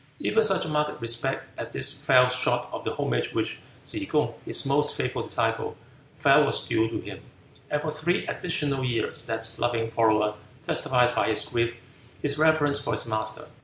Even 0.19 0.43
such 0.43 0.65
marked 0.67 0.99
respect 0.99 1.43
as 1.59 1.73
this 1.73 2.03
fell 2.05 2.27
short 2.29 2.67
of 2.73 2.83
the 2.83 2.95
homage 2.95 3.35
which 3.35 3.59
Tsze 3.85 4.07
kung, 4.09 4.33
his 4.45 4.65
most 4.65 4.95
faithful 4.95 5.21
disciple, 5.21 5.77
felt 6.17 6.47
was 6.47 6.65
due 6.65 6.89
to 6.89 6.99
him, 7.01 7.21
and 7.69 7.81
for 7.83 7.91
three 7.91 8.25
additional 8.25 8.83
years 8.83 9.23
that 9.27 9.47
loving 9.59 9.91
follower 9.91 10.33
testified 10.63 11.13
by 11.13 11.27
his 11.27 11.45
grief 11.45 11.75
his 12.19 12.39
reverence 12.39 12.79
for 12.79 12.93
his 12.93 13.05
master. 13.05 13.47